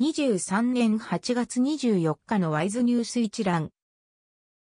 [0.00, 3.70] 2023年8月24日のワイズニュース一覧。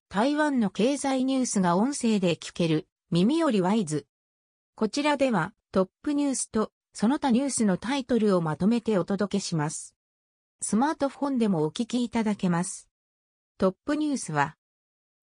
[0.09, 4.09] 台湾の経済ニュースが音声で聞ける、耳よりワイズ。
[4.75, 9.95] こちらではトップニュースとその他ニュースのタイトルをまとめてお届けします。
[10.63, 12.89] スマートフォンでもお聞きいただけます。
[13.57, 14.57] トップニュースは、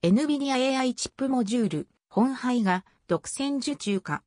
[0.04, 4.24] NVIDIA AI チップモジュール、本廃が独占受注か。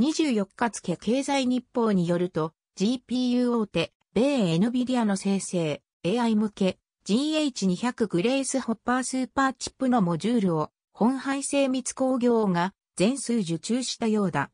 [0.00, 14.50] 24日付経済日報によると、GPU 大手、米 NVIDIA の生成、AI 向け、GH200 グレースホッパースーパーチップのモジュールを、本廃精密工業が全数受注したようだ。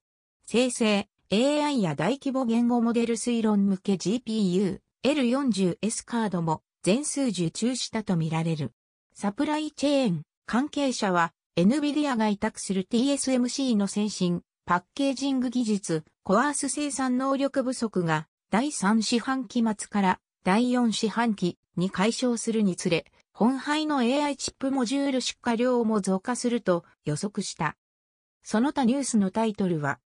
[0.47, 8.71] 生成、AI や大規模言語モデル推論向け GPU、L40S カードも全数受注したとみられる。
[9.13, 27.77] サプライチェーン、関係者は、NVIDIA が委託する TSMC の先進、パッケージング技術、コアース生産能力不足が第3四半期末から第4四半期に解消するにつれ、本廃の AI チップモジュール出荷量も増加すると予測した。
[28.43, 29.99] その他ニュースのタイトルは、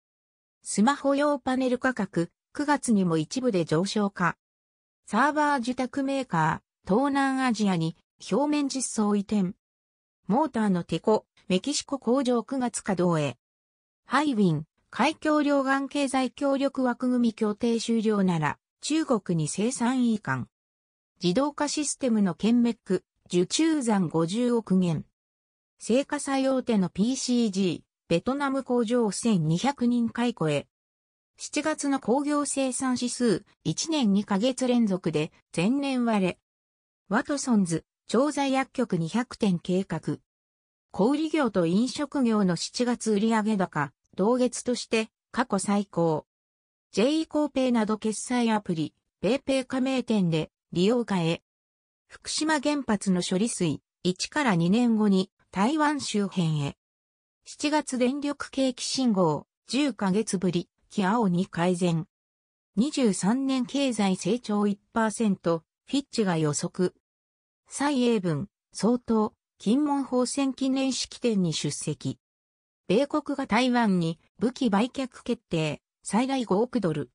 [0.64, 4.36] スマホ用パネル価格、9月にも一部で上昇か。
[5.06, 7.96] サーバー受託メーカー、東南アジアに
[8.28, 9.54] 表面実装移転。
[10.26, 13.36] モーターのテコ、メキシコ工場9月稼働へ。
[14.04, 14.64] ハイウィン、
[14.94, 20.48] 海峡両岸経済協力枠組み協定終了なら、中国に生産移管。
[21.24, 25.06] 自動化システムのケンメック、受注残50億元。
[25.78, 30.66] 成果作用手の PCG、ベトナム工場1200人解雇へ。
[31.40, 36.38] 7月の工業生産指数、1年2ヶ月連続で前年割れ。
[37.08, 40.18] ワトソンズ、調剤薬局200店計画。
[40.90, 46.26] 小売業と飲食業の7月売上高、同月として過去最高。
[46.92, 51.42] J コーペイなど決済アプリ、ペイペイ加盟店で利用化へ。
[52.08, 56.76] 福島原発の処理水、1から2年後に台湾周辺へ。
[57.46, 62.06] 7月電力景気信号、10ヶ月ぶり、気青に改善。
[62.78, 64.78] 23年経済成長1%、
[65.42, 66.94] フィッチが予測。
[67.68, 72.18] 蔡英文、総統、金門法選記念式典に出席。
[72.88, 77.10] 米国が台湾に武器売却決定、最大5億ドル。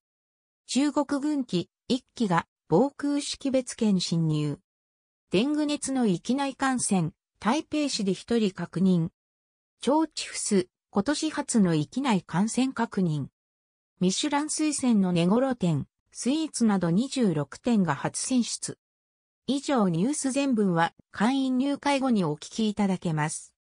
[0.65, 4.59] 中国軍機1機が防空識別圏侵入。
[5.31, 9.09] デング熱の域内感染、台北市で1人確認。
[9.81, 13.27] 超チフス、今年初の域内感染確認。
[13.99, 18.77] ミシュラン推薦の寝頃店、スイーツなど26店が初選出。
[19.47, 23.53] 以上ニュース全文は会員入会後にお聞きいただけます。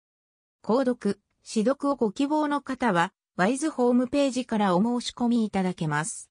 [0.62, 1.20] 購読、
[1.64, 6.24] 読をご希望の方は、ワイズホームページからお申し込みいただけます。